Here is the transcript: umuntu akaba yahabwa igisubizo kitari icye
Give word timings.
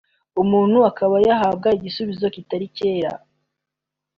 umuntu 0.41 0.77
akaba 0.89 1.15
yahabwa 1.27 1.67
igisubizo 1.77 2.25
kitari 2.35 2.65
icye 2.85 2.91